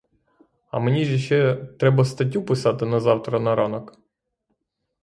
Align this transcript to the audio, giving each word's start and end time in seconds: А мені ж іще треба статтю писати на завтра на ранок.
А 0.71 0.79
мені 0.79 1.05
ж 1.05 1.15
іще 1.15 1.55
треба 1.79 2.05
статтю 2.05 2.43
писати 2.43 2.85
на 2.85 2.99
завтра 2.99 3.39
на 3.39 3.55
ранок. 3.55 3.97